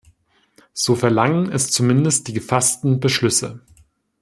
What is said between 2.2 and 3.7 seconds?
die gefassten Beschlüsse.